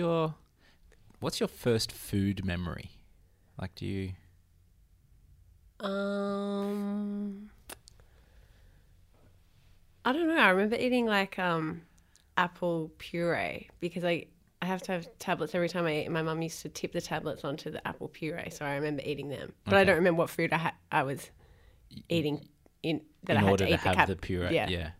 [0.00, 0.34] what's your
[1.20, 2.90] what's your first food memory?
[3.60, 4.12] Like, do you?
[5.80, 7.50] Um,
[10.04, 10.36] I don't know.
[10.36, 11.82] I remember eating like um,
[12.36, 14.26] apple puree because I
[14.62, 16.10] I have to have tablets every time I eat.
[16.10, 19.28] My mum used to tip the tablets onto the apple puree, so I remember eating
[19.30, 19.52] them.
[19.64, 21.30] But I don't remember what food I ha- I was
[22.08, 22.46] eating
[22.82, 24.54] in that in I had order to to, eat have the cap- the puree.
[24.54, 24.68] Yeah.
[24.68, 24.90] Yeah.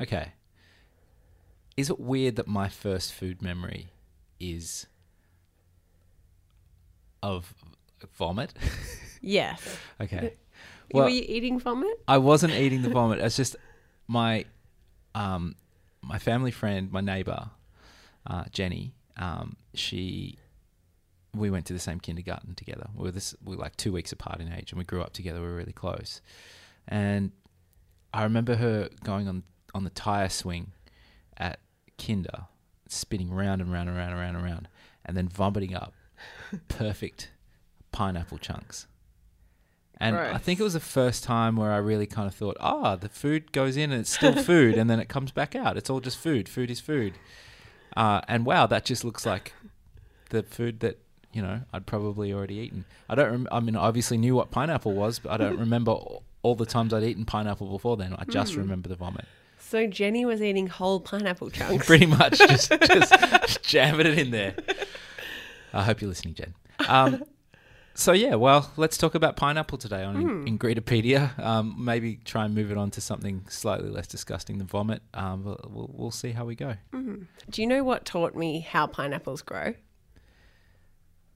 [0.00, 0.32] Okay.
[1.76, 3.88] Is it weird that my first food memory
[4.52, 4.86] is
[7.22, 7.54] of
[8.16, 8.52] vomit?
[9.20, 9.78] Yes.
[10.00, 10.34] okay.
[10.92, 11.98] Were you eating vomit?
[12.06, 13.20] I wasn't eating the vomit.
[13.20, 13.56] It's just
[14.06, 14.44] my
[15.14, 15.54] um
[16.02, 17.50] my family friend, my neighbor,
[18.26, 18.92] uh, Jenny.
[19.16, 20.38] Um, she
[21.34, 22.88] we went to the same kindergarten together.
[22.94, 25.12] We were this we were like two weeks apart in age, and we grew up
[25.12, 25.40] together.
[25.40, 26.20] We were really close.
[26.86, 27.32] And
[28.12, 29.42] I remember her going on
[29.74, 30.72] on the tire swing
[31.36, 31.58] at
[31.98, 32.46] kinder,
[32.88, 34.68] spinning round and round and round and round and round,
[35.04, 35.92] and then vomiting up
[36.68, 37.30] perfect
[37.92, 38.86] pineapple chunks.
[39.98, 42.96] And I think it was the first time where I really kind of thought, ah,
[42.96, 45.76] the food goes in and it's still food, and then it comes back out.
[45.76, 46.48] It's all just food.
[46.48, 47.14] Food is food.
[47.96, 49.52] Uh, and wow, that just looks like
[50.30, 50.98] the food that
[51.32, 52.84] you know I'd probably already eaten.
[53.08, 53.30] I don't.
[53.30, 56.54] Rem- I mean, I obviously knew what pineapple was, but I don't remember all- all
[56.56, 58.14] the times I'd eaten pineapple before then.
[58.18, 59.24] I just remember the vomit.
[59.66, 61.86] So Jenny was eating whole pineapple chunks.
[61.86, 64.54] Pretty much, just just jamming it in there.
[65.72, 66.54] I hope you're listening, Jen.
[66.86, 67.24] Um,
[67.94, 71.36] so yeah, well, let's talk about pineapple today on In- Ingredipedia.
[71.38, 75.02] Um, maybe try and move it on to something slightly less disgusting than vomit.
[75.14, 76.74] Um, we'll, we'll, we'll see how we go.
[76.92, 77.26] Do
[77.56, 79.74] you know what taught me how pineapples grow?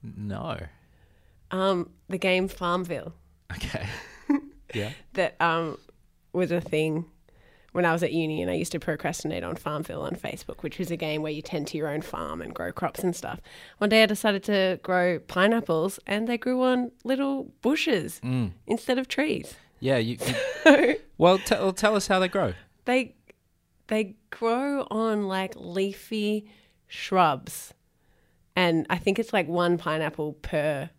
[0.03, 0.59] No.
[1.51, 3.15] Um, the game Farmville.
[3.53, 3.89] Okay.
[4.75, 4.93] yeah.
[5.15, 5.79] that um,
[6.33, 7.07] was a thing
[7.79, 10.81] when I was at uni, and I used to procrastinate on Farmville on Facebook, which
[10.81, 13.41] was a game where you tend to your own farm and grow crops and stuff.
[13.79, 18.51] One day I decided to grow pineapples, and they grew on little bushes mm.
[18.67, 19.55] instead of trees.
[19.79, 19.99] Yeah.
[19.99, 20.19] You,
[20.67, 22.55] you- well, tell tell us how they grow.
[22.85, 23.15] They
[23.87, 26.51] they grow on like leafy
[26.89, 27.75] shrubs,
[28.57, 30.91] and I think it's like one pineapple per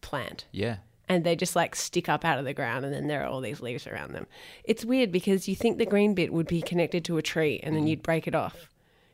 [0.00, 0.46] plant.
[0.52, 0.76] Yeah.
[1.08, 3.40] And they just like stick up out of the ground and then there are all
[3.40, 4.26] these leaves around them.
[4.64, 7.76] It's weird because you think the green bit would be connected to a tree and
[7.76, 8.68] then you'd break it off.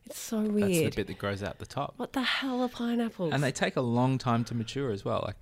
[0.07, 0.71] It's so weird.
[0.71, 1.95] That's the bit that grows out the top.
[1.97, 3.33] What the hell are pineapples?
[3.33, 5.37] And they take a long time to mature as well, like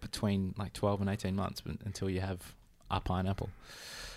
[0.00, 2.54] between like 12 and 18 months until you have
[2.90, 3.50] a pineapple.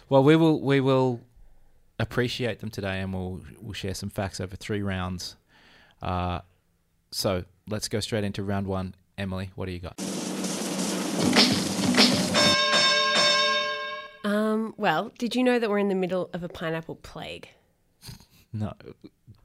[0.08, 1.22] Well, we will we will
[2.00, 5.36] appreciate them today and we'll we'll share some facts over three rounds.
[6.02, 6.40] Uh,
[7.12, 8.96] so, let's go straight into round 1.
[9.18, 10.00] Emily, what do you got?
[14.80, 17.50] Well, did you know that we're in the middle of a pineapple plague?
[18.54, 18.74] No.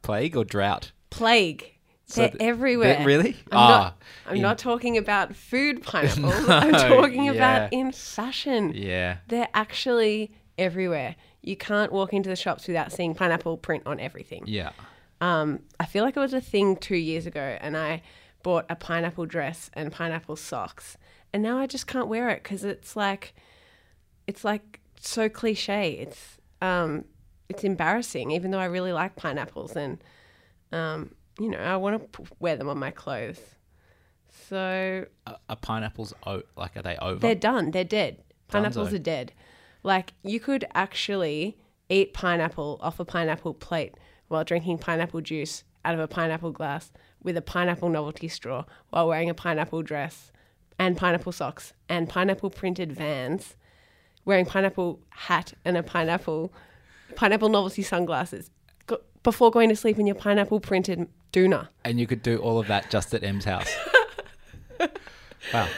[0.03, 0.93] Plague or drought?
[1.11, 1.73] Plague.
[2.07, 2.97] So They're th- everywhere.
[2.99, 3.31] they're- really?
[3.51, 6.35] I'm, Ah, not, I'm in- not talking about food pineapples.
[6.49, 7.33] I'm talking yeah.
[7.33, 8.73] about in fashion.
[8.75, 9.19] Yeah.
[9.29, 11.17] They're actually everywhere.
[11.43, 14.45] You can't walk into the shops without seeing pineapple print on everything.
[14.47, 14.71] Yeah.
[15.21, 18.03] Um, I feel like it was a thing two years ago, and I
[18.43, 20.97] bought a pineapple dress and pineapple socks,
[21.33, 23.35] and now I just can't wear it because it's like,
[24.27, 25.93] it's like so cliche.
[25.93, 27.05] It's um,
[27.49, 30.03] it's embarrassing, even though I really like pineapples, and
[30.73, 33.41] um, you know, I want to p- wear them on my clothes.
[34.49, 37.19] So Are, are pineapples o- like are they over?
[37.21, 37.71] they're done.
[37.71, 38.23] They're dead.
[38.49, 38.95] Pineapples Dunzo.
[38.95, 39.33] are dead.
[39.83, 41.57] Like you could actually
[41.89, 43.95] eat pineapple off a pineapple plate
[44.29, 46.91] while drinking pineapple juice out of a pineapple glass
[47.23, 50.33] with a pineapple novelty straw while wearing a pineapple dress
[50.79, 53.55] and pineapple socks and pineapple printed vans,
[54.25, 56.53] wearing pineapple hat and a pineapple
[57.17, 58.51] pineapple novelty sunglasses
[58.87, 61.69] go- before going to sleep in your pineapple printed doona.
[61.85, 63.73] and you could do all of that just at M's house.
[65.53, 65.69] wow.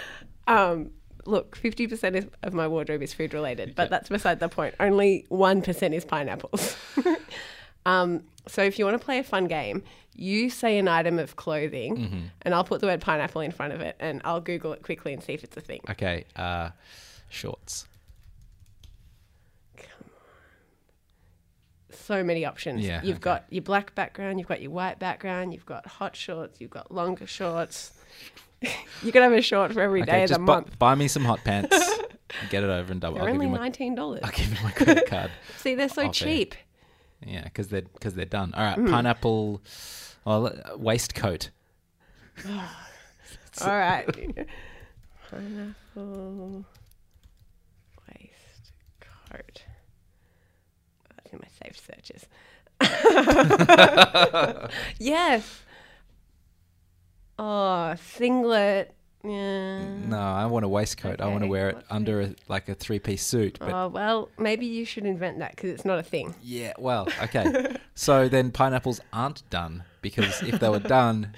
[0.46, 0.90] Um,
[1.25, 4.75] look, 50% of my wardrobe is food related, but that's beside the point.
[4.78, 6.76] Only 1% is pineapples.
[7.87, 9.82] um, so if you want to play a fun game,
[10.14, 13.81] you say an item of clothing, and I'll put the word pineapple in front of
[13.81, 15.81] it, and I'll Google it quickly and see if it's a thing.
[15.90, 16.25] Okay.
[16.37, 16.70] Uh,
[17.28, 17.87] shorts.
[22.06, 22.87] So many options.
[22.87, 23.23] Yeah, you've okay.
[23.25, 26.93] got your black background, you've got your white background, you've got hot shorts, you've got
[26.93, 27.93] longer shorts.
[29.03, 30.79] you can have a short for every day Okay, of the just bu- month.
[30.79, 31.76] buy me some hot pants.
[31.76, 33.17] and get it over and double.
[33.17, 34.20] They're I'll give, only you my, nineteen dollars.
[34.23, 35.32] I'll give you my credit card.
[35.58, 36.55] See, they're so cheap.
[37.26, 38.52] Yeah, because they're because they're done.
[38.55, 39.61] All right, right, pineapple.
[40.25, 41.50] Well, uh, waistcoat.
[42.49, 44.06] All right.
[45.31, 46.64] Pineapple
[48.09, 49.62] waistcoat.
[51.37, 52.27] In my saved searches.
[54.99, 55.62] yes.
[57.38, 58.94] Oh, singlet.
[59.25, 59.81] Yeah.
[60.06, 61.21] No, I want a waistcoat.
[61.21, 63.59] I want to wear it under a, like a three piece suit.
[63.59, 66.35] But Oh well, maybe you should invent that because it's not a thing.
[66.43, 67.77] yeah, well, okay.
[67.97, 71.33] so then pineapples aren't done because if they were done,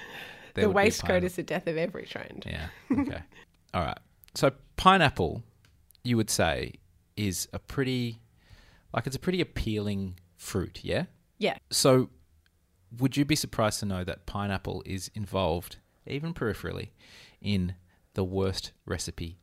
[0.55, 2.45] the waistcoat is the death of every trend.
[2.47, 2.67] Yeah.
[2.93, 3.23] Okay.
[3.75, 3.99] All right.
[4.35, 5.43] So pineapple,
[6.05, 6.75] you would say,
[7.17, 8.21] is a pretty,
[8.93, 10.81] like it's a pretty appealing fruit.
[10.83, 11.05] Yeah.
[11.39, 11.59] Yeah.
[11.71, 12.11] So,
[12.97, 15.77] would you be surprised to know that pineapple is involved,
[16.07, 16.91] even peripherally,
[17.41, 17.75] in
[18.15, 19.39] the worst recipe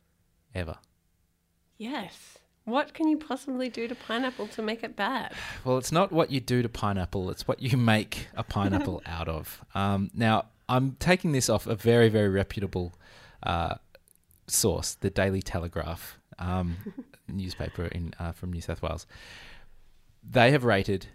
[0.54, 0.76] ever?
[1.78, 2.38] Yes.
[2.64, 5.32] What can you possibly do to pineapple to make it bad?
[5.64, 9.28] Well, it's not what you do to pineapple, it's what you make a pineapple out
[9.28, 9.64] of.
[9.74, 12.94] Um, now, I'm taking this off a very, very reputable
[13.44, 13.76] uh,
[14.48, 16.76] source, the Daily Telegraph um,
[17.28, 19.06] newspaper in uh, from New South Wales.
[20.28, 21.06] They have rated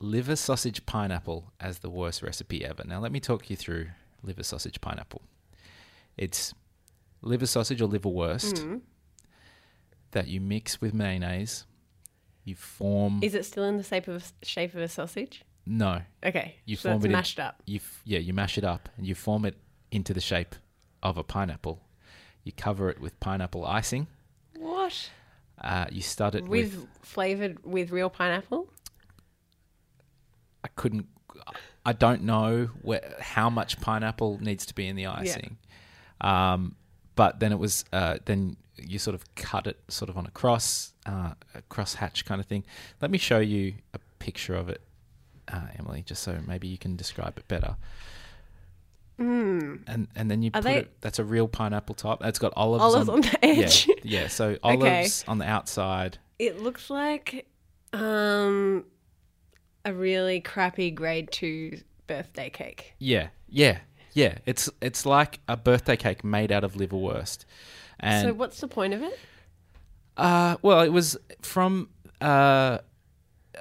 [0.00, 2.82] liver sausage pineapple as the worst recipe ever.
[2.84, 3.88] Now, let me talk you through
[4.22, 5.22] liver sausage pineapple.
[6.16, 6.54] It's
[7.20, 8.80] liver sausage or liverwurst Mm.
[10.12, 11.66] that you mix with mayonnaise.
[12.44, 15.44] You form Is it still in the shape of shape of a sausage?
[15.64, 16.56] no, Okay.
[16.64, 17.62] You so form it's it in- mashed up.
[17.66, 19.56] you f- yeah you mash it up and you form it
[19.92, 20.56] into the shape
[21.02, 21.80] of a pineapple.
[22.42, 24.08] You cover it with pineapple icing.
[25.60, 26.88] Uh, you stud it With, with.
[27.02, 28.68] flavored with real pineapple?
[30.64, 31.06] I couldn't.
[31.84, 35.58] I don't know where, how much pineapple needs to be in the icing.
[36.20, 36.76] Um,
[37.16, 40.30] but then it was uh, then you sort of cut it sort of on a
[40.30, 42.64] cross, uh, a cross hatch kind of thing.
[43.00, 44.80] Let me show you a picture of it,
[45.48, 47.76] uh, Emily, just so maybe you can describe it better.
[49.20, 49.82] Mm.
[49.86, 51.00] And and then you Are put they- it.
[51.00, 52.24] That's a real pineapple top.
[52.24, 53.86] It's got olives, Olives on, the edge.
[53.86, 54.28] Yeah, yeah.
[54.28, 56.18] So olives on the outside.
[56.38, 57.46] It looks like
[57.92, 58.84] um
[59.84, 62.94] a really crappy grade two birthday cake.
[62.98, 63.78] Yeah, yeah,
[64.14, 64.38] yeah.
[64.46, 67.44] It's it's like a birthday cake made out of liverwurst.
[68.00, 69.18] And so what's the point of it?
[70.16, 71.88] Uh, well, it was from
[72.20, 72.78] uh,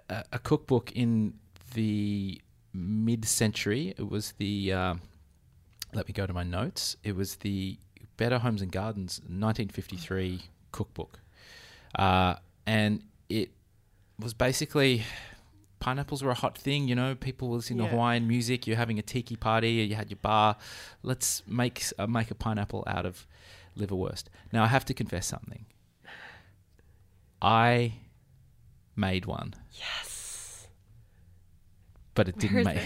[0.09, 1.33] a a cookbook in
[1.73, 2.41] the
[2.73, 3.93] mid-century.
[3.97, 4.73] It was the.
[4.73, 4.93] Uh,
[5.93, 6.95] let me go to my notes.
[7.03, 7.77] It was the
[8.17, 10.41] Better Homes and Gardens 1953
[10.71, 11.19] cookbook,
[11.95, 12.35] uh,
[12.65, 13.49] and it
[14.19, 15.03] was basically
[15.79, 16.87] pineapples were a hot thing.
[16.87, 17.85] You know, people were listening Yeah.
[17.85, 18.67] to Hawaiian music.
[18.67, 19.71] You're having a tiki party.
[19.71, 20.57] You had your bar.
[21.03, 23.25] Let's make uh, make a pineapple out of
[23.77, 24.25] liverwurst.
[24.53, 25.65] Now I have to confess something.
[27.41, 27.93] I
[28.95, 30.67] made one, Yes.
[32.13, 32.81] but it didn't make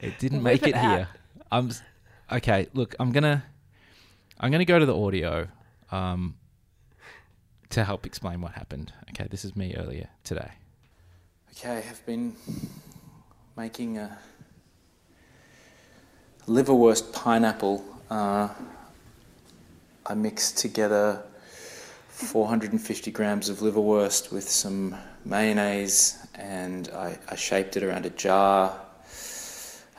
[0.00, 1.08] it didn't Whip make it it here.
[1.50, 1.70] I'm
[2.30, 2.68] okay.
[2.74, 3.44] Look, I'm gonna
[4.38, 5.48] I'm gonna go to the audio
[5.90, 6.36] um,
[7.70, 8.92] to help explain what happened.
[9.10, 10.50] Okay, this is me earlier today.
[11.52, 12.36] Okay, I've been
[13.56, 14.18] making a
[16.46, 17.84] liverwurst pineapple.
[18.10, 18.48] Uh,
[20.04, 21.22] I mixed together
[22.08, 24.94] 450 grams of liverwurst with some
[25.24, 28.78] mayonnaise and I, I shaped it around a jar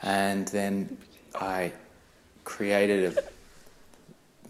[0.02, 0.96] and then
[1.38, 1.72] I
[2.44, 3.22] created a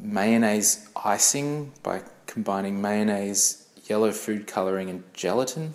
[0.00, 5.75] mayonnaise icing by combining mayonnaise, yellow food coloring, and gelatin.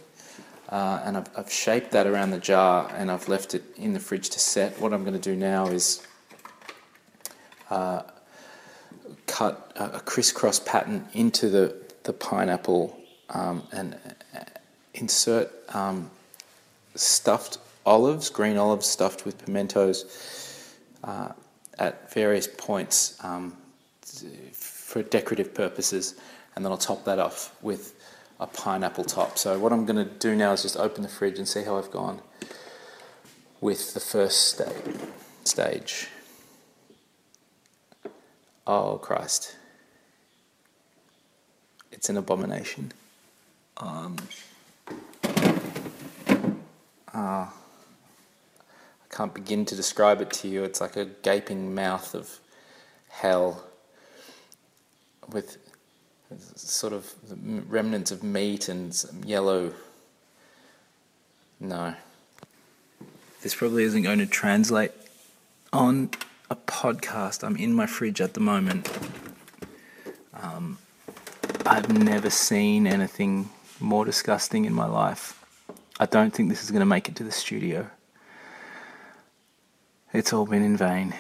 [0.70, 4.00] Uh, and I've, I've shaped that around the jar and I've left it in the
[4.00, 4.79] fridge to set.
[4.79, 6.05] What I'm going to do now is
[7.70, 8.01] uh,
[9.27, 12.98] cut a, a crisscross pattern into the, the pineapple
[13.29, 13.98] um, and
[14.36, 14.39] uh,
[14.96, 16.10] insert um,
[16.96, 20.43] stuffed olives, green olives stuffed with pimentos
[21.03, 21.29] uh,
[21.77, 23.55] at various points um,
[24.53, 26.15] for decorative purposes,
[26.55, 27.95] and then I'll top that off with
[28.39, 29.38] a pineapple top.
[29.38, 31.77] So what I'm going to do now is just open the fridge and see how
[31.77, 32.22] I've gone
[33.62, 34.72] with the first sta-
[35.43, 36.07] stage.
[38.65, 39.57] Oh Christ!
[41.91, 42.91] It's an abomination.
[43.77, 44.17] Um,
[47.13, 47.48] uh,
[49.13, 50.63] can't begin to describe it to you.
[50.63, 52.39] It's like a gaping mouth of
[53.10, 53.63] hell
[55.32, 55.58] with
[56.55, 57.13] sort of
[57.70, 59.74] remnants of meat and some yellow.
[61.60, 61.93] No.
[63.41, 64.91] This probably isn't going to translate
[65.72, 66.10] on
[66.50, 67.43] a podcast.
[67.43, 68.89] I'm in my fridge at the moment.
[70.41, 70.79] Um,
[71.67, 75.39] I've never seen anything more disgusting in my life.
[76.00, 77.89] I don't think this is going to make it to the studio.
[80.13, 81.15] It's all been in vain.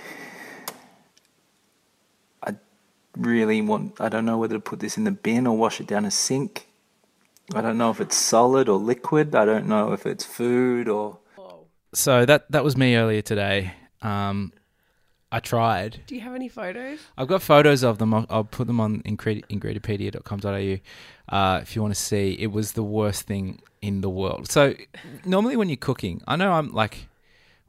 [2.43, 2.55] I
[3.17, 5.87] really want, I don't know whether to put this in the bin or wash it
[5.87, 6.67] down a sink.
[7.55, 9.33] I don't know if it's solid or liquid.
[9.35, 11.17] I don't know if it's food or.
[11.35, 11.65] Whoa.
[11.93, 13.73] So that that was me earlier today.
[14.01, 14.53] Um,
[15.31, 16.01] I tried.
[16.05, 16.99] Do you have any photos?
[17.17, 18.13] I've got photos of them.
[18.13, 22.33] I'll, I'll put them on ingred- ingredipedia.com.au uh, if you want to see.
[22.39, 24.51] It was the worst thing in the world.
[24.51, 24.75] So
[25.25, 27.07] normally when you're cooking, I know I'm like,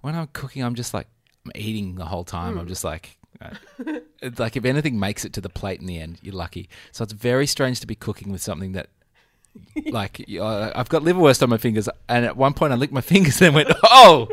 [0.02, 1.08] when I'm cooking, I'm just like,
[1.44, 2.58] I'm eating the whole time.
[2.58, 3.50] I'm just like, uh,
[4.38, 6.68] like if anything makes it to the plate in the end, you're lucky.
[6.92, 8.88] So it's very strange to be cooking with something that.
[9.90, 13.40] like I've got liverwurst on my fingers, and at one point I licked my fingers
[13.40, 14.28] and went, "Oh,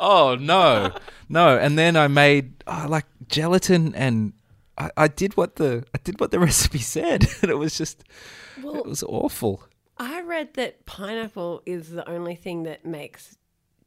[0.00, 0.92] oh no,
[1.28, 4.32] no!" And then I made oh, like gelatin, and
[4.76, 8.02] I, I did what the I did what the recipe said, and it was just
[8.62, 9.62] Well, it was awful.
[9.98, 13.36] I read that pineapple is the only thing that makes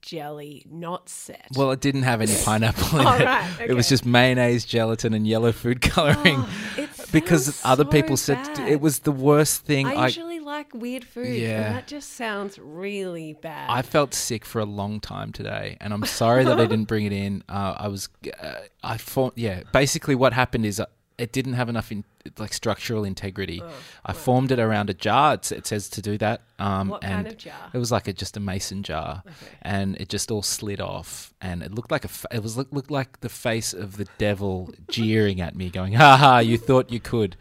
[0.01, 1.47] jelly not set.
[1.55, 3.25] Well, it didn't have any pineapple in Oh, it.
[3.25, 6.43] right, It was just mayonnaise, gelatin, and yellow food coloring.
[6.45, 8.69] Oh, because other so people said bad.
[8.69, 9.87] it was the worst thing.
[9.87, 11.73] I I, usually like weird food, Yeah.
[11.73, 13.69] that just sounds really bad.
[13.69, 17.05] I felt sick for a long time today, and I'm sorry that I didn't bring
[17.05, 17.43] it in.
[17.49, 18.09] Uh, I was,
[18.41, 18.53] uh,
[18.83, 19.63] I thought, yeah.
[19.73, 20.85] Basically, what happened is uh,
[21.17, 22.03] it didn't have enough in,
[22.37, 23.61] like structural integrity.
[23.63, 23.71] Oh,
[24.05, 25.35] I formed it around a jar.
[25.35, 26.41] It, it says to do that.
[26.59, 27.69] Um, what and kind of jar?
[27.73, 29.55] It was like a, just a mason jar, Okay.
[29.61, 32.09] and it just all slid off, and it looked like a.
[32.09, 35.93] Fa- it was look, looked like the face of the devil jeering at me, going,
[35.93, 36.39] "Ha ha!
[36.39, 37.37] You thought you could."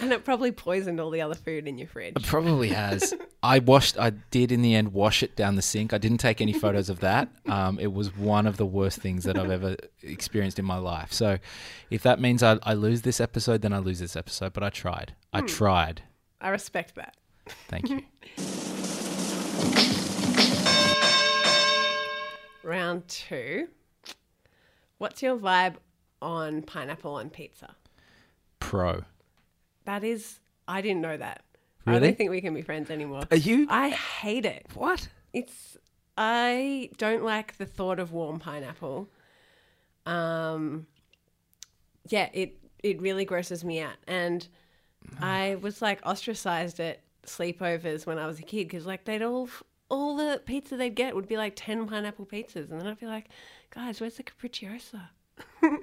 [0.00, 2.12] And it probably poisoned all the other food in your fridge.
[2.14, 3.14] It probably has.
[3.42, 3.98] I washed.
[3.98, 5.92] I did in the end wash it down the sink.
[5.92, 7.28] I didn't take any photos of that.
[7.48, 11.12] Um, it was one of the worst things that I've ever experienced in my life.
[11.12, 11.38] So,
[11.90, 14.52] if that means I, I lose this episode, then I lose this episode.
[14.52, 15.14] But I tried.
[15.32, 16.02] I tried.
[16.40, 17.16] I respect that.
[17.68, 18.02] Thank you.
[22.62, 23.68] Round two.
[24.98, 25.76] What's your vibe
[26.20, 27.74] on pineapple on pizza?
[28.60, 29.04] Pro.
[29.84, 31.42] That is, I didn't know that.
[31.86, 31.96] Really?
[31.96, 33.22] I don't think we can be friends anymore.
[33.30, 33.66] Are you?
[33.70, 34.66] I hate it.
[34.74, 35.08] what?
[35.32, 35.76] It's
[36.16, 39.08] I don't like the thought of warm pineapple.
[40.04, 40.86] Um
[42.08, 44.46] yeah, it it really grosses me out and
[45.20, 49.48] I was like ostracized at sleepovers when I was a kid cuz like they'd all
[49.88, 53.06] all the pizza they'd get would be like 10 pineapple pizzas and then I'd be
[53.06, 53.28] like,
[53.70, 55.08] "Guys, where's the capricciosa?"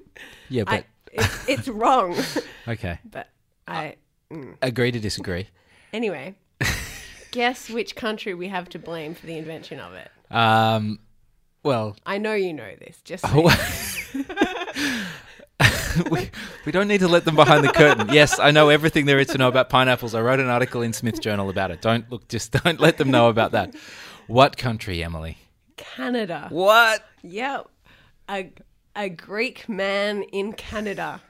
[0.50, 2.16] Yeah, but I it's, it's wrong.
[2.68, 3.00] okay.
[3.04, 3.30] but
[3.68, 3.96] I
[4.62, 5.48] Agree to disagree.
[5.94, 6.36] anyway,
[7.32, 10.10] guess which country we have to blame for the invention of it.
[10.30, 11.00] Um,
[11.64, 13.02] well, I know you know this.
[13.04, 14.26] Just saying.
[16.12, 16.30] we,
[16.66, 18.10] we don't need to let them behind the curtain.
[18.12, 20.16] Yes, I know everything there is to know about pineapples.
[20.16, 21.82] I wrote an article in Smith Journal about it.
[21.82, 23.76] Don't look, just don't let them know about that.
[24.28, 25.38] What country, Emily?
[25.78, 26.48] Canada.
[26.50, 27.04] What?
[27.24, 27.70] Yep.
[28.30, 28.52] A,
[28.96, 31.22] a Greek man in Canada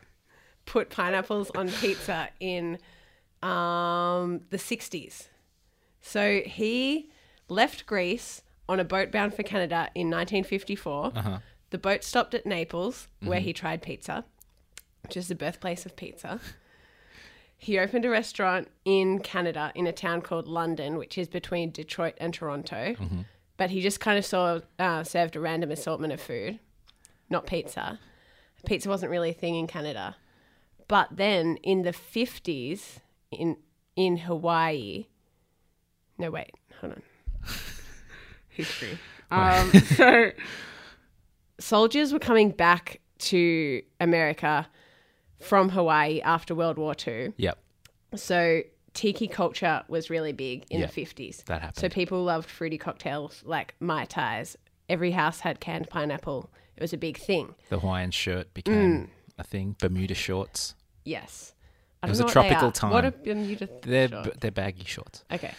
[0.66, 2.78] put pineapples on pizza in
[3.42, 5.28] um, the 60s.
[6.02, 7.10] So he
[7.50, 11.42] left Greece on a boat bound for Canada in 1954.
[11.72, 14.24] The boat stopped at Naples, where he tried pizza,
[15.06, 16.40] which is the birthplace of pizza.
[17.58, 22.16] He opened a restaurant in Canada in a town called London, which is between Detroit
[22.18, 22.96] and Toronto.
[23.58, 26.60] But he just kind of saw uh, served a random assortment of food,
[27.30, 28.00] not pizza.
[28.66, 30.16] Pizza wasn't really a thing in Canada.
[30.88, 33.00] But then in the fifties,
[33.32, 33.58] in
[33.96, 35.06] in Hawaii,
[36.18, 37.02] no wait, hold on,
[38.50, 38.98] history.
[39.32, 40.32] Um, so
[41.60, 44.68] soldiers were coming back to America
[45.46, 47.34] from Hawaii after World War Two.
[47.38, 47.58] Yep,
[48.16, 48.62] So
[48.94, 51.44] tiki culture was really big in Yeah, the fifties.
[51.48, 51.78] that happened.
[51.78, 54.56] So people loved fruity cocktails like mai tais.
[54.90, 56.50] Every house had canned pineapple.
[56.78, 57.56] It was a big thing.
[57.70, 59.76] the Hawaiian shirt became a thing.
[59.80, 60.76] Bermuda shorts.
[61.04, 61.54] Yes.
[62.04, 62.92] It was a know what they tropical time.
[62.92, 64.28] What are Bermuda They're shorts?
[64.30, 65.24] b- they're baggy shorts.
[65.32, 65.54] Okay.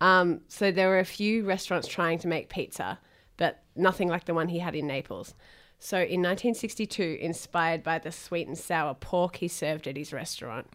[0.00, 2.98] Um, so there were a few restaurants trying to make pizza,
[3.40, 5.34] but nothing like the one he had in Naples.
[5.78, 10.66] So in 1962, inspired by the sweet and sour pork he served at his restaurant,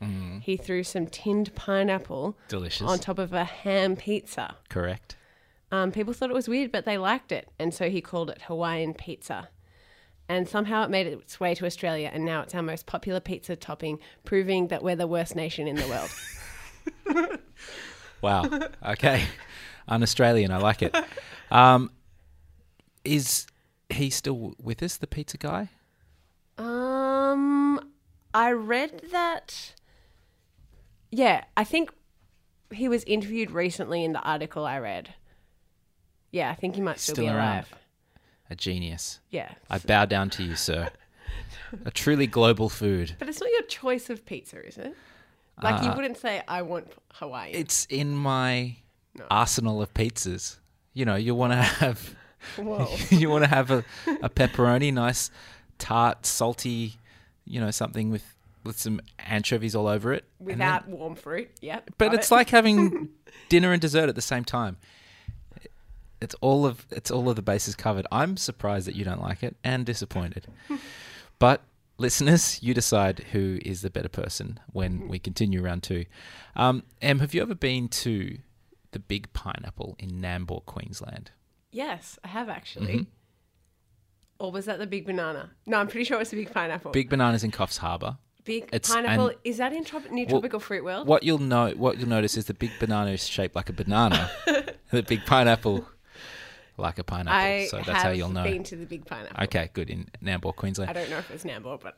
[0.42, 2.82] he threw some tinned pineapple Delicious.
[2.88, 4.56] on top of a ham pizza.
[4.68, 5.16] Correct.
[5.72, 8.42] Um, people thought it was weird, but they liked it, and so he called it
[8.48, 9.50] Hawaiian pizza.
[10.28, 13.56] And somehow it made its way to Australia, and now it's our most popular pizza
[13.56, 17.38] topping, proving that we're the worst nation in the world.
[18.22, 18.50] Wow.
[18.84, 19.24] Okay.
[19.88, 20.50] Un-Australian.
[20.50, 20.96] I like it.
[21.52, 21.92] Um,
[23.06, 23.48] is
[23.90, 25.70] he still with us, the pizza guy?
[26.58, 27.80] Um,
[28.34, 29.74] I read that.
[31.12, 31.92] Yeah, I think
[32.74, 35.14] he was interviewed recently in the article I read.
[36.32, 37.52] Yeah, I think he might still, Still be around.
[37.54, 37.74] alive.
[38.50, 39.20] A genius.
[39.30, 40.90] Yeah, I bow down to you, sir.
[41.86, 43.16] A truly global food.
[43.20, 44.96] but it's not your choice of pizza, is it?
[45.62, 48.76] Like you Uh, wouldn't say, "I want Hawaiian." It's in my
[49.32, 50.58] arsenal of pizzas.
[50.94, 52.16] You know, you want to have
[52.58, 52.90] Whoa.
[53.10, 53.84] you want to have a,
[54.22, 55.32] a pepperoni, nice
[55.78, 56.96] tart, salty,
[57.46, 60.24] you know, something with with some anchovies all over it.
[60.40, 61.50] and then- Without warm fruit.
[61.62, 61.92] Yep.
[62.00, 62.34] but it's it.
[62.34, 63.10] like having
[63.50, 64.78] dinner and dessert at the same time.
[66.22, 68.08] It's all of it's all of the bases covered.
[68.12, 70.48] I'm surprised that you don't like it and disappointed.
[71.40, 71.62] but
[71.98, 76.06] listeners, you decide who is the better person when we continue round two.
[76.56, 78.38] Um, Em, have you ever been to
[78.92, 81.32] the Big Pineapple in Nambour, Queensland?
[81.76, 82.94] Yes, I have actually.
[82.94, 83.10] Mm-hmm.
[84.40, 85.52] Or was that the big banana?
[85.66, 86.92] No, I'm pretty sure it's the big pineapple.
[86.92, 88.18] Big Bananas in Coffs Harbour.
[88.44, 89.30] Big it's- pineapple.
[89.30, 91.08] and- Is that in trop- New Well, Tropical Fruit World?
[91.08, 94.30] What you'll know, what you'll notice is the big banana is shaped like a banana,
[94.92, 95.86] the big pineapple
[96.78, 97.34] like a pineapple.
[97.34, 98.44] I so that's have how you'll know.
[98.44, 99.44] been to the big pineapple.
[99.46, 100.90] Okay, good in Nambour, Queensland.
[100.90, 101.98] I don't know if it's Nambour, but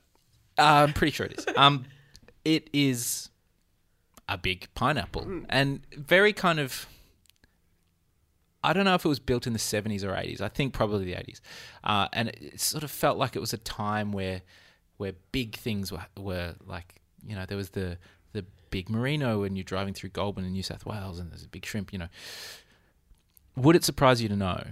[0.57, 1.45] Uh, I'm pretty sure it is.
[1.55, 1.85] Um,
[2.45, 3.29] it is
[4.29, 5.45] a big pineapple Mm.
[5.49, 6.87] and very kind of.
[8.63, 10.41] I don't know if it was built in the 70s or 80s.
[10.41, 11.39] I think probably the 80s,
[11.83, 14.41] uh, and it, it sort of felt like it was a time where
[14.97, 17.97] where big things were were like you know there was the
[18.33, 21.47] the big merino when you're driving through Goulburn in New South Wales and there's a
[21.47, 21.93] big shrimp.
[21.93, 22.07] You know,
[23.55, 24.63] would it surprise you to know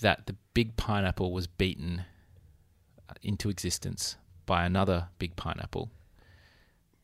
[0.00, 2.04] that the big pineapple was beaten
[3.08, 5.90] uh, into existence by another big pineapple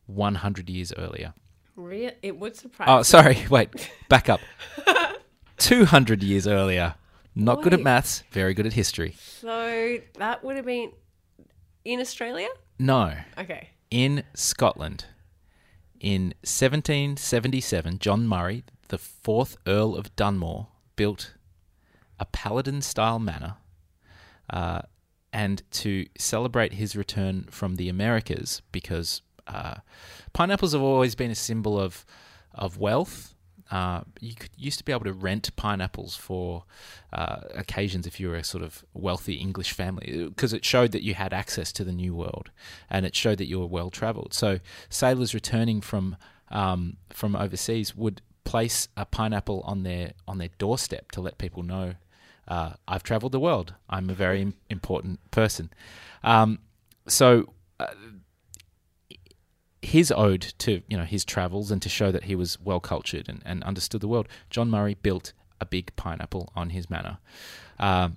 [0.07, 1.33] 100 years earlier.
[1.75, 2.87] real it would surprise.
[2.89, 3.69] Oh, sorry, wait,
[4.09, 4.41] back up.
[5.61, 6.95] 200 years earlier.
[7.33, 9.15] Not good at maths, very good at history.
[9.17, 10.91] So that would have been
[11.85, 12.49] in Australia.
[12.77, 13.69] No, Okay.
[13.89, 15.05] in Scotland.
[15.99, 21.35] In 1777, John Murray, the fourth Earl of Dunmore, built
[22.19, 23.55] a Palladian style manor.
[24.49, 24.81] Uh,
[25.31, 29.75] and to celebrate his return from the Americas, because uh,
[30.33, 32.05] pineapples have always been a symbol of,
[32.53, 33.33] of wealth.
[33.71, 36.65] Uh, you could, used to be able to rent pineapples for
[37.13, 41.03] uh, occasions if you were a sort of wealthy English family, because it showed that
[41.03, 42.51] you had access to the New World,
[42.89, 44.33] and it showed that you were well travelled.
[44.33, 46.17] So sailors returning from
[46.49, 51.63] um, from overseas would place a pineapple on their on their doorstep to let people
[51.63, 51.95] know
[52.47, 53.75] uh, I've travelled the world.
[53.89, 55.69] I'm a very important person.
[56.23, 56.59] Um,
[57.07, 57.87] so uh,
[59.91, 63.27] his ode to you know his travels and to show that he was well cultured
[63.27, 67.17] and, and understood the world, John Murray built a big pineapple on his manor.
[67.77, 68.15] Um,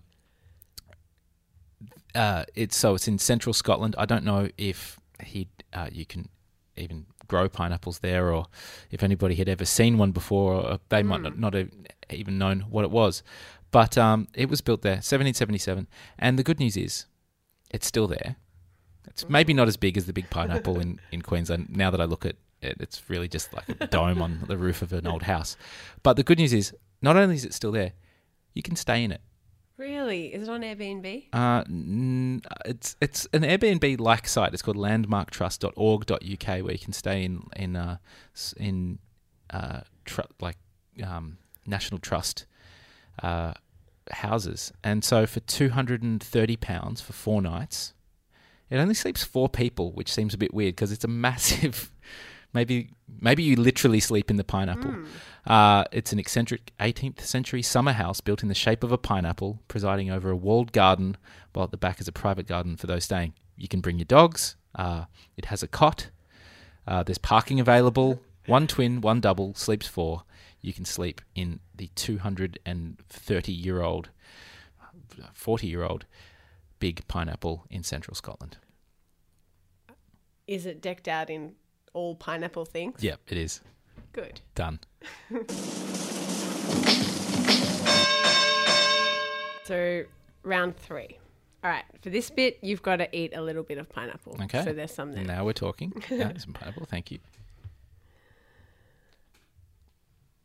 [2.15, 3.97] uh, it's so it's in central Scotland.
[3.99, 6.29] I don't know if he uh, you can
[6.77, 8.47] even grow pineapples there, or
[8.93, 11.71] if anybody had ever seen one before, or they might not, not have
[12.09, 13.25] even known what it was.
[13.73, 15.89] But um, it was built there, 1777,
[16.21, 17.07] and the good news is,
[17.71, 18.37] it's still there.
[19.15, 21.69] It's maybe not as big as the big pineapple in, in Queensland.
[21.71, 24.83] Now that I look at it, it's really just like a dome on the roof
[24.83, 25.57] of an old house.
[26.03, 27.93] But the good news is, not only is it still there,
[28.55, 29.21] you can stay in it.
[29.77, 30.35] Really?
[30.35, 31.25] Is it on Airbnb?
[31.33, 34.53] Uh, n- it's it's an Airbnb like site.
[34.53, 37.97] It's called landmarktrust.org.uk where you can stay in in uh,
[38.57, 38.99] in
[39.51, 40.57] uh, tr- like
[41.05, 42.47] um, national trust
[43.23, 43.55] uh,
[44.11, 44.73] houses.
[44.83, 47.94] And so for two hundred and thirty pounds for four nights,
[48.71, 51.91] it only sleeps four people, which seems a bit weird because it's a massive.
[52.53, 54.95] Maybe maybe you literally sleep in the pineapple.
[55.45, 59.61] Uh, it's an eccentric 18th century summer house built in the shape of a pineapple,
[59.67, 61.17] presiding over a walled garden,
[61.53, 63.35] while at the back is a private garden for those staying.
[63.57, 64.55] You can bring your dogs.
[64.73, 66.11] Uh, it has a cot.
[66.87, 68.23] Uh, there's parking available.
[68.47, 70.23] One twin, one double, sleeps four.
[70.61, 74.11] You can sleep in the 230 year old,
[75.33, 76.07] 40 year old
[76.79, 78.59] big pineapple in central Scotland.
[80.47, 81.55] Is it decked out in
[81.93, 83.03] all pineapple things?
[83.03, 83.61] Yep, it is.
[84.13, 84.41] Good.
[84.55, 84.81] Done.
[89.65, 90.05] So
[90.43, 91.19] round three.
[91.63, 91.85] All right.
[92.03, 94.37] For this bit, you've got to eat a little bit of pineapple.
[94.43, 94.63] Okay.
[94.63, 95.25] So there's some there.
[95.25, 95.93] Now we're talking.
[96.11, 96.87] Yeah, some pineapple.
[96.87, 97.19] Thank you.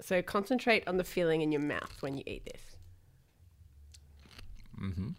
[0.02, 2.62] So concentrate on the feeling in your mouth when you eat this.
[4.78, 5.10] hmm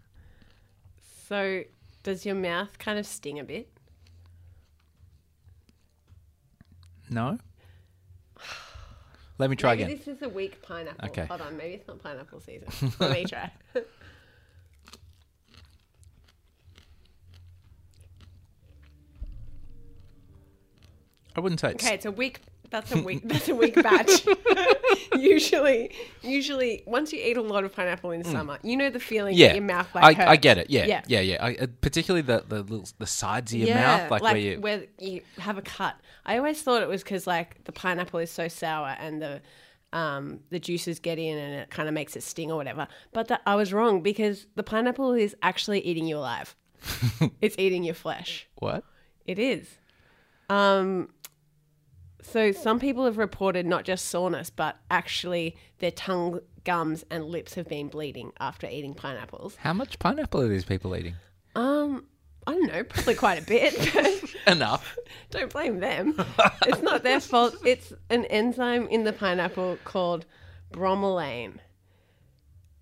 [1.31, 1.63] So
[2.03, 3.69] does your mouth kind of sting a bit?
[7.09, 7.39] No?
[9.39, 9.97] Let me try maybe again.
[9.97, 11.09] this is a weak pineapple.
[11.09, 11.27] Okay.
[11.27, 11.57] Hold on.
[11.57, 12.93] Maybe it's not pineapple season.
[12.99, 13.53] Let me try.
[21.37, 22.41] I wouldn't say it's Okay, it's a weak.
[22.71, 23.21] That's a weak.
[23.29, 24.27] That's a weak batch.
[25.17, 25.91] usually,
[26.23, 29.39] usually, once you eat a lot of pineapple in summer, you know the feeling Mm.
[29.39, 29.47] yeah.
[29.49, 30.41] that your mouth like I, I hurts.
[30.41, 30.71] get it.
[30.71, 31.03] Yeah, Yeah.
[31.07, 31.45] yeah, yeah.
[31.45, 34.87] I, uh, particularly the the little the sides of your mouth, like, where you.
[34.99, 35.97] you have a cut.
[36.27, 39.41] I always thought it was because like the pineapple is so sour and the
[39.93, 42.87] um, the juices get in and it kind of makes it sting or whatever.
[43.13, 46.55] But that, I was wrong because the pineapple is actually eating you alive.
[47.41, 48.47] it's eating your flesh.
[48.57, 48.85] What?
[49.27, 49.67] It is.
[50.49, 51.09] Um,
[52.23, 57.55] so some people have reported not just soreness, but actually their tongue, gums, and lips
[57.55, 59.57] have been bleeding after eating pineapples.
[59.57, 61.15] How much pineapple are these people eating?
[61.55, 62.05] Um,
[62.47, 64.35] I don't know, probably quite a bit.
[64.47, 64.97] Enough.
[65.31, 66.15] don't blame them.
[66.67, 67.57] It's not their fault.
[67.65, 70.25] It's an enzyme in the pineapple called
[70.73, 71.59] bromelain,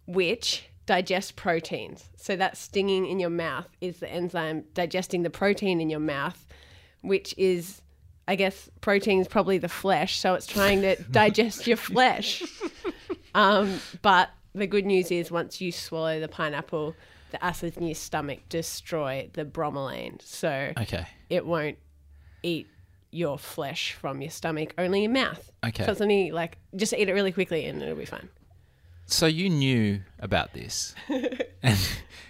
[0.07, 2.09] which digests proteins.
[2.17, 6.47] So that stinging in your mouth is the enzyme digesting the protein in your mouth,
[7.03, 7.83] which is,
[8.29, 10.19] I guess, protein is probably the flesh.
[10.21, 12.43] So it's trying to digest your flesh.
[13.35, 16.95] Um, but the good news is once you swallow the pineapple,
[17.31, 20.21] the acids in your stomach destroy the bromelain.
[20.23, 21.07] So Okay.
[21.31, 21.79] it won't
[22.43, 22.67] eat
[23.11, 25.51] your flesh from your stomach, only your mouth.
[25.67, 25.85] Okay.
[25.85, 28.29] So it's only like just eat it really quickly and it'll be fine.
[29.07, 30.95] So you knew about this,
[31.63, 31.79] and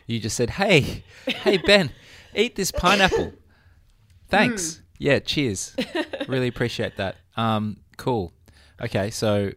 [0.07, 1.91] you just said, "Hey, hey Ben,
[2.37, 3.33] eat this pineapple."
[4.29, 4.81] Thanks.
[4.99, 5.19] Yeah.
[5.21, 5.75] Cheers.
[6.29, 7.17] really appreciate that.
[7.37, 8.33] Um, cool.
[8.81, 9.11] Okay.
[9.11, 9.53] So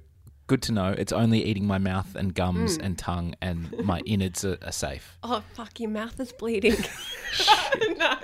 [0.51, 0.93] good to know.
[0.97, 5.17] It's only eating my mouth and gums and tongue, and my innards are, are safe.
[5.23, 6.75] Oh fuck, your mouth is bleeding.
[7.97, 8.15] no.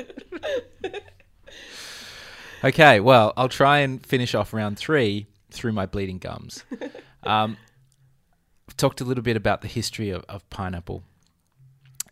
[2.63, 6.65] Okay, well, I'll try and finish off round three through my bleeding gums.
[7.23, 7.55] Um,
[8.67, 11.03] I've talked a little bit about the history of, of pineapple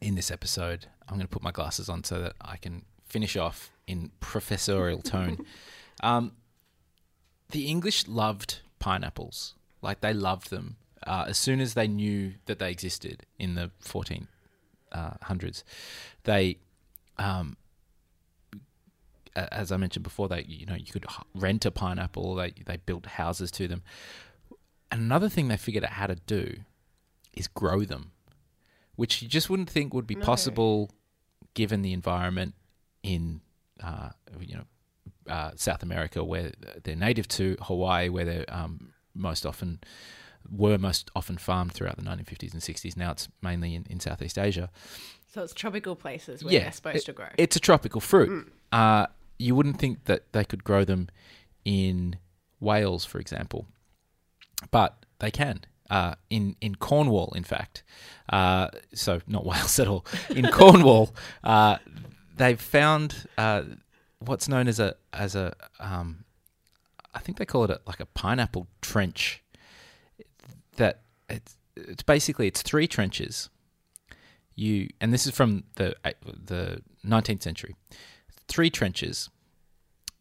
[0.02, 0.86] in this episode.
[1.10, 5.02] I'm going to put my glasses on so that I can finish off in professorial
[5.02, 5.38] tone.
[6.04, 6.34] Um,
[7.52, 10.76] the English loved pineapples, like they loved them.
[11.08, 15.64] Uh, as soon as they knew that they existed in the 1400s,
[16.26, 16.58] they
[17.18, 17.56] um,
[19.36, 22.36] as I mentioned before, they you know you could rent a pineapple.
[22.36, 23.82] They they built houses to them.
[24.92, 26.58] And another thing they figured out how to do
[27.34, 28.12] is grow them,
[28.96, 30.26] which you just wouldn't think would be No.
[30.26, 30.92] possible
[31.54, 32.54] given the environment
[33.02, 33.42] in
[33.84, 34.10] uh,
[34.40, 36.52] you know uh, South America where
[36.84, 39.80] they're native to Hawaii, where they're um, most often
[40.52, 42.96] were most often farmed throughout the 1950s and 60s.
[42.96, 44.70] Now it's mainly in, in Southeast Asia.
[45.34, 47.28] So it's tropical places where Yeah, they're supposed to grow.
[47.38, 48.52] It's a tropical fruit.
[48.72, 49.08] Uh,
[49.40, 51.10] you wouldn't think that they could grow them
[51.66, 52.18] in
[52.60, 53.68] Wales, for example,
[54.72, 55.62] but they can.
[55.90, 57.84] Uh, in in Cornwall, in fact,
[58.30, 60.06] uh, so not Wales at all.
[60.30, 61.78] In Cornwall, uh,
[62.36, 63.64] they've found uh,
[64.20, 66.26] what's known as a as a um,
[67.14, 69.42] I think they call it a, like a pineapple trench.
[70.78, 73.50] That it's it's basically it's three trenches.
[74.56, 77.76] You and this is from the the 19th century.
[78.48, 79.30] Three trenches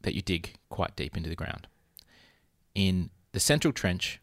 [0.03, 1.67] that you dig quite deep into the ground.
[2.75, 4.21] In the central trench,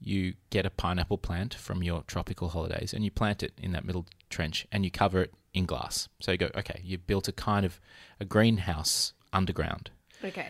[0.00, 3.84] you get a pineapple plant from your tropical holidays and you plant it in that
[3.84, 6.08] middle trench and you cover it in glass.
[6.20, 7.80] So you go, okay, you've built a kind of
[8.20, 9.90] a greenhouse underground.
[10.24, 10.48] okay.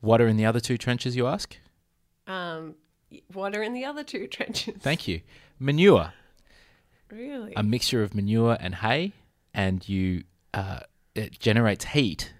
[0.00, 1.56] What are in the other two trenches, you ask?
[2.26, 2.74] Um,
[3.32, 4.76] what are in the other two trenches?
[4.80, 5.20] Thank you.
[5.58, 6.12] Manure,
[7.10, 7.52] Really?
[7.56, 9.12] a mixture of manure and hay,
[9.52, 10.80] and you uh,
[11.14, 12.32] it generates heat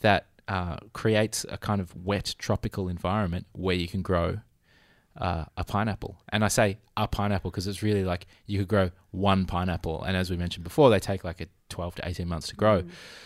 [0.00, 4.38] that uh, creates a kind of wet tropical environment where you can grow
[5.18, 6.20] uh, a pineapple.
[6.30, 10.16] And I say a pineapple because it's really like you could grow one pineapple, and
[10.16, 12.84] as we mentioned before, they take like a twelve to eighteen months to grow.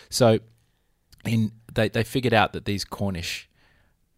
[0.09, 0.39] So,
[1.25, 3.47] in they they figured out that these Cornish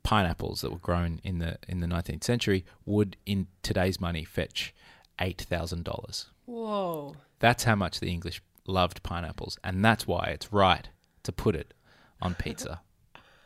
[0.03, 4.73] pineapples that were grown in the in the nineteenth century would, in today's money, fetch
[5.19, 6.27] eight thousand dollars.
[6.45, 7.15] Whoa.
[7.39, 10.87] That's how much the English loved pineapples, and that's why it's right
[11.23, 11.73] to put it
[12.21, 12.81] on pizza.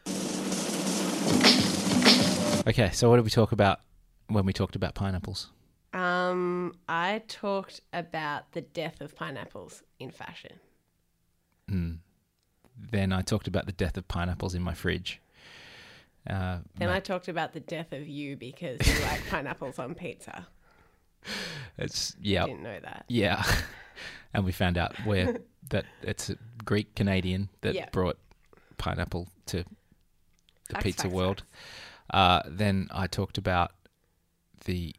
[2.67, 3.81] okay, so what did we talk about
[4.29, 5.49] when we talked about pineapples?
[5.93, 10.59] Um, I talked about the death of pineapples in fashion.
[11.69, 11.97] Mm.
[12.91, 15.19] Then I talked about the death of pineapples in my fridge.
[16.29, 19.95] Uh, Then ma- I talked about the death of you because you like pineapples on
[19.95, 20.47] pizza.
[21.77, 23.05] it's yeah, Didn't know that.
[23.07, 23.43] yeah,
[24.33, 25.37] and we found out where
[25.69, 27.87] that it's a Greek Canadian that Yeah.
[27.91, 28.17] brought
[28.77, 31.43] pineapple to the Facts, pizza facts, world.
[32.11, 33.71] Uh, then I talked about
[34.65, 34.95] the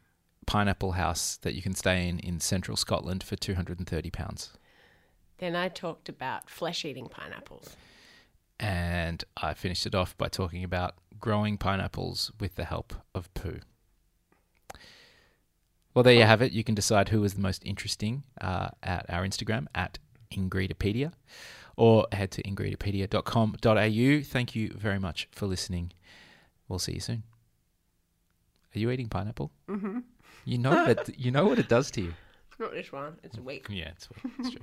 [0.47, 4.09] pineapple house that you can stay in in central Scotland for two hundred and thirty
[4.11, 4.51] pounds,
[5.37, 7.75] Then I talked about flesh eating pineapples.
[8.59, 13.59] and I finished it off by talking about growing pineapples with the help of poo.
[15.93, 16.51] Well, there you have it.
[16.53, 19.99] You can decide who was the most interesting uh, at our Instagram at
[20.31, 21.11] Ingredipedia
[21.75, 24.23] or head to ingredipedia.com.au.
[24.23, 25.91] Thank you very much for listening.
[26.69, 27.23] We'll see you soon.
[28.75, 29.51] Are you eating pineapple?
[29.69, 29.99] Mm-hmm.
[30.45, 32.13] You know that you know what it does to you.
[32.51, 33.17] It's Not this one.
[33.23, 33.65] It's weak.
[33.69, 34.07] Yeah, it's,
[34.39, 34.61] it's true.